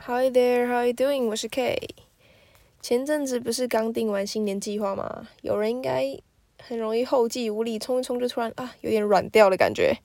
[0.00, 1.26] Hi there, how are you doing?
[1.26, 1.76] 我是 K。
[2.80, 5.28] 前阵子不是刚定完新年计划吗？
[5.42, 6.16] 有人应该
[6.62, 9.98] 很容易后继无力，冲一冲就突然啊，有点软掉的感觉。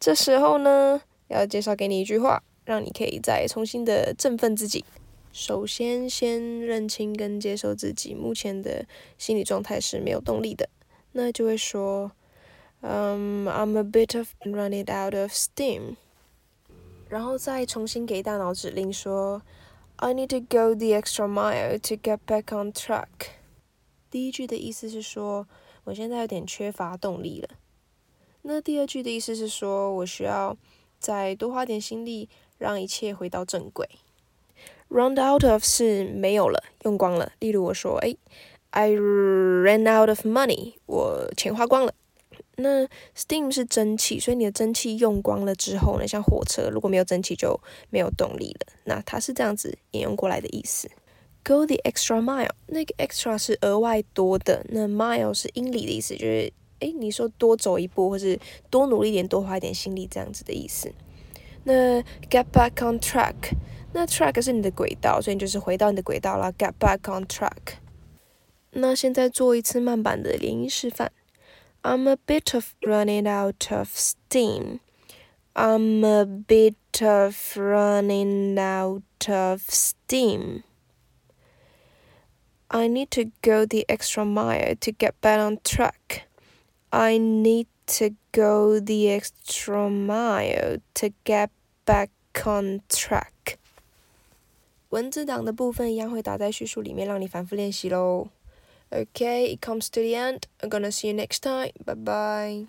[0.00, 4.84] 这时候呢，要介绍给你一句话，让你可以再重新的振奋自己。
[5.32, 8.84] 首先，先认清跟接受自己目前的
[9.16, 10.68] 心理状态是没有动力的，
[11.12, 12.10] 那就会说，
[12.80, 15.94] 嗯，I'm a bit of running out of steam。
[17.14, 19.40] 然后再重新给大脑指令说
[19.98, 23.06] ，I need to go the extra mile to get back on track。
[24.10, 25.46] 第一句的意思是说，
[25.84, 27.50] 我现在有点缺乏动力了。
[28.42, 30.56] 那第二句的意思是说，我需要
[30.98, 33.88] 再多花点心力，让一切回到正轨。
[34.88, 37.30] Run out of 是没有了，用光了。
[37.38, 38.16] 例如我说，哎
[38.70, 41.94] ，I ran out of money，我钱花光了。
[42.56, 42.86] 那
[43.16, 47.58] steam 是蒸汽，所以你的蒸汽用光了之后呢，像火车如果没有蒸汽就
[47.90, 48.72] 没有动力了。
[48.84, 50.88] 那它是这样子引用过来的意思。
[51.44, 58.38] Go the extra mile，那个 extra 是额外多的，那 mile 是英里的意思，就是诶，你说多走一步，或是
[58.70, 60.92] 多努力一点，多花一点心力这样子的意思。
[61.64, 63.34] 那 get back on track，
[63.92, 66.52] 那 track 是你的轨道，所以你就是回到你的轨道啦。
[66.52, 67.78] Get back on track。
[68.70, 71.12] 那现在做一次慢版的连音示范。
[71.83, 74.79] I'm a bit of running out of steam.
[75.55, 80.63] I'm a bit of running out of steam.
[82.69, 86.27] I need to go the extra mile to get back on track.
[86.91, 91.49] I need to go the extra mile to get
[91.85, 92.11] back
[92.45, 93.57] on track.
[94.89, 98.27] 文字档的部分一样会打在叙述里面，让你反复练习喽。
[98.92, 100.46] Okay, it comes to the end.
[100.62, 101.70] I'm gonna see you next time.
[101.84, 102.66] Bye bye.